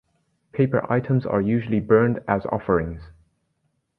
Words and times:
Paper 0.51 0.83
items 0.91 1.27
are 1.27 1.41
usually 1.41 1.79
burned 1.79 2.21
as 2.27 2.43
offerings. 2.47 3.01